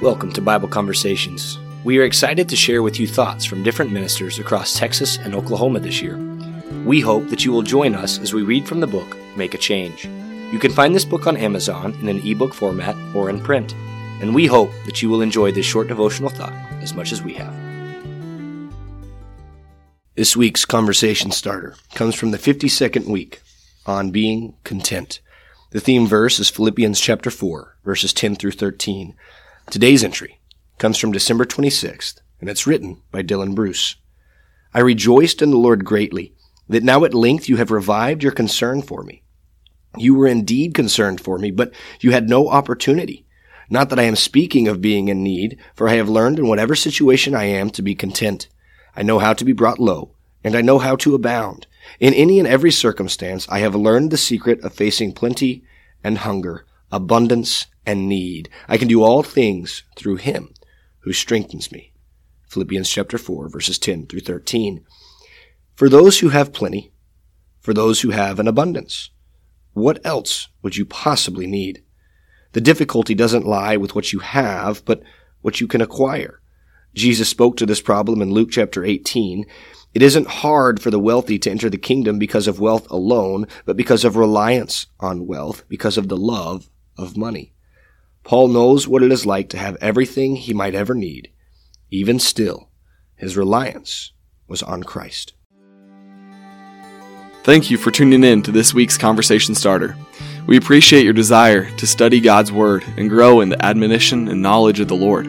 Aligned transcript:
Welcome 0.00 0.32
to 0.32 0.40
Bible 0.40 0.66
Conversations. 0.66 1.58
We 1.84 1.98
are 1.98 2.04
excited 2.04 2.48
to 2.48 2.56
share 2.56 2.82
with 2.82 2.98
you 2.98 3.06
thoughts 3.06 3.44
from 3.44 3.62
different 3.62 3.92
ministers 3.92 4.38
across 4.38 4.78
Texas 4.78 5.18
and 5.18 5.34
Oklahoma 5.34 5.80
this 5.80 6.00
year. 6.00 6.16
We 6.86 7.00
hope 7.00 7.28
that 7.28 7.44
you 7.44 7.52
will 7.52 7.60
join 7.60 7.94
us 7.94 8.18
as 8.18 8.32
we 8.32 8.40
read 8.40 8.66
from 8.66 8.80
the 8.80 8.86
book 8.86 9.14
Make 9.36 9.52
a 9.52 9.58
Change. 9.58 10.06
You 10.06 10.58
can 10.58 10.72
find 10.72 10.94
this 10.94 11.04
book 11.04 11.26
on 11.26 11.36
Amazon 11.36 11.92
in 12.00 12.08
an 12.08 12.26
ebook 12.26 12.54
format 12.54 12.96
or 13.14 13.28
in 13.28 13.42
print, 13.42 13.74
and 14.22 14.34
we 14.34 14.46
hope 14.46 14.70
that 14.86 15.02
you 15.02 15.10
will 15.10 15.20
enjoy 15.20 15.52
this 15.52 15.66
short 15.66 15.88
devotional 15.88 16.30
thought 16.30 16.54
as 16.80 16.94
much 16.94 17.12
as 17.12 17.22
we 17.22 17.34
have. 17.34 17.54
This 20.14 20.34
week's 20.34 20.64
conversation 20.64 21.30
starter 21.30 21.74
comes 21.94 22.14
from 22.14 22.30
the 22.30 22.38
52nd 22.38 23.04
week 23.04 23.42
on 23.84 24.12
being 24.12 24.54
content. 24.64 25.20
The 25.72 25.80
theme 25.80 26.06
verse 26.06 26.38
is 26.38 26.48
Philippians 26.48 26.98
chapter 26.98 27.30
4, 27.30 27.76
verses 27.84 28.14
10 28.14 28.36
through 28.36 28.52
13. 28.52 29.14
Today's 29.70 30.02
entry 30.02 30.40
comes 30.78 30.98
from 30.98 31.12
December 31.12 31.44
26th, 31.44 32.16
and 32.40 32.50
it's 32.50 32.66
written 32.66 33.02
by 33.12 33.22
Dylan 33.22 33.54
Bruce. 33.54 33.94
I 34.74 34.80
rejoiced 34.80 35.42
in 35.42 35.52
the 35.52 35.58
Lord 35.58 35.84
greatly 35.84 36.34
that 36.68 36.82
now 36.82 37.04
at 37.04 37.14
length 37.14 37.48
you 37.48 37.56
have 37.58 37.70
revived 37.70 38.24
your 38.24 38.32
concern 38.32 38.82
for 38.82 39.04
me. 39.04 39.22
You 39.96 40.16
were 40.16 40.26
indeed 40.26 40.74
concerned 40.74 41.20
for 41.20 41.38
me, 41.38 41.52
but 41.52 41.72
you 42.00 42.10
had 42.10 42.28
no 42.28 42.48
opportunity. 42.48 43.26
Not 43.70 43.90
that 43.90 44.00
I 44.00 44.02
am 44.02 44.16
speaking 44.16 44.66
of 44.66 44.80
being 44.80 45.06
in 45.06 45.22
need, 45.22 45.56
for 45.76 45.88
I 45.88 45.94
have 45.94 46.08
learned 46.08 46.40
in 46.40 46.48
whatever 46.48 46.74
situation 46.74 47.36
I 47.36 47.44
am 47.44 47.70
to 47.70 47.82
be 47.82 47.94
content. 47.94 48.48
I 48.96 49.04
know 49.04 49.20
how 49.20 49.34
to 49.34 49.44
be 49.44 49.52
brought 49.52 49.78
low, 49.78 50.16
and 50.42 50.56
I 50.56 50.62
know 50.62 50.80
how 50.80 50.96
to 50.96 51.14
abound. 51.14 51.68
In 52.00 52.12
any 52.12 52.40
and 52.40 52.48
every 52.48 52.72
circumstance, 52.72 53.46
I 53.48 53.60
have 53.60 53.76
learned 53.76 54.10
the 54.10 54.16
secret 54.16 54.64
of 54.64 54.74
facing 54.74 55.12
plenty 55.12 55.62
and 56.02 56.18
hunger, 56.18 56.66
abundance 56.90 57.66
and 57.86 58.08
need. 58.08 58.48
I 58.68 58.76
can 58.76 58.88
do 58.88 59.02
all 59.02 59.22
things 59.22 59.82
through 59.96 60.16
him 60.16 60.54
who 61.00 61.12
strengthens 61.12 61.72
me. 61.72 61.92
Philippians 62.48 62.90
chapter 62.90 63.18
4 63.18 63.48
verses 63.48 63.78
10 63.78 64.06
through 64.06 64.20
13. 64.20 64.84
For 65.74 65.88
those 65.88 66.18
who 66.18 66.28
have 66.28 66.52
plenty, 66.52 66.92
for 67.60 67.72
those 67.72 68.00
who 68.00 68.10
have 68.10 68.38
an 68.38 68.48
abundance, 68.48 69.10
what 69.72 70.04
else 70.04 70.48
would 70.62 70.76
you 70.76 70.84
possibly 70.84 71.46
need? 71.46 71.82
The 72.52 72.60
difficulty 72.60 73.14
doesn't 73.14 73.46
lie 73.46 73.76
with 73.76 73.94
what 73.94 74.12
you 74.12 74.18
have, 74.18 74.84
but 74.84 75.02
what 75.40 75.60
you 75.60 75.68
can 75.68 75.80
acquire. 75.80 76.40
Jesus 76.94 77.28
spoke 77.28 77.56
to 77.56 77.66
this 77.66 77.80
problem 77.80 78.20
in 78.20 78.32
Luke 78.32 78.50
chapter 78.50 78.84
18. 78.84 79.46
It 79.94 80.02
isn't 80.02 80.26
hard 80.26 80.82
for 80.82 80.90
the 80.90 80.98
wealthy 80.98 81.38
to 81.38 81.50
enter 81.50 81.70
the 81.70 81.78
kingdom 81.78 82.18
because 82.18 82.48
of 82.48 82.60
wealth 82.60 82.90
alone, 82.90 83.46
but 83.64 83.76
because 83.76 84.04
of 84.04 84.16
reliance 84.16 84.86
on 84.98 85.26
wealth, 85.26 85.62
because 85.68 85.96
of 85.96 86.08
the 86.08 86.16
love 86.16 86.68
of 86.98 87.16
money. 87.16 87.52
Paul 88.24 88.48
knows 88.48 88.86
what 88.86 89.02
it 89.02 89.12
is 89.12 89.26
like 89.26 89.48
to 89.50 89.58
have 89.58 89.76
everything 89.80 90.36
he 90.36 90.54
might 90.54 90.74
ever 90.74 90.94
need. 90.94 91.30
Even 91.90 92.18
still, 92.18 92.68
his 93.16 93.36
reliance 93.36 94.12
was 94.46 94.62
on 94.62 94.82
Christ. 94.82 95.32
Thank 97.42 97.70
you 97.70 97.78
for 97.78 97.90
tuning 97.90 98.22
in 98.22 98.42
to 98.42 98.52
this 98.52 98.74
week's 98.74 98.98
Conversation 98.98 99.54
Starter. 99.54 99.96
We 100.46 100.56
appreciate 100.56 101.04
your 101.04 101.12
desire 101.14 101.70
to 101.76 101.86
study 101.86 102.20
God's 102.20 102.52
Word 102.52 102.84
and 102.96 103.08
grow 103.08 103.40
in 103.40 103.48
the 103.48 103.64
admonition 103.64 104.28
and 104.28 104.42
knowledge 104.42 104.80
of 104.80 104.88
the 104.88 104.96
Lord. 104.96 105.26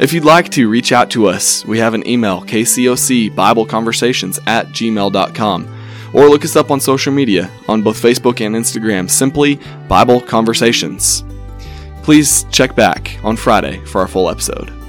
If 0.00 0.12
you'd 0.12 0.24
like 0.24 0.48
to 0.50 0.68
reach 0.68 0.90
out 0.90 1.10
to 1.10 1.28
us, 1.28 1.64
we 1.64 1.78
have 1.78 1.94
an 1.94 2.06
email, 2.08 2.40
kcocbibleconversations 2.42 4.40
at 4.46 4.66
gmail.com, 4.68 5.80
or 6.12 6.28
look 6.28 6.44
us 6.44 6.56
up 6.56 6.72
on 6.72 6.80
social 6.80 7.12
media 7.12 7.50
on 7.68 7.82
both 7.82 8.02
Facebook 8.02 8.44
and 8.44 8.56
Instagram, 8.56 9.08
simply 9.08 9.60
Bible 9.88 10.20
Conversations. 10.20 11.24
Please 12.04 12.44
check 12.50 12.76
back 12.76 13.18
on 13.24 13.34
Friday 13.34 13.82
for 13.86 14.02
our 14.02 14.06
full 14.06 14.28
episode. 14.28 14.83